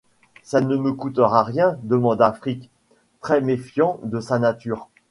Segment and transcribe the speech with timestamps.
[0.41, 1.77] Ça ne me coûtera rien?
[1.83, 2.71] demanda Frik,
[3.19, 4.89] très méfiant de sa nature.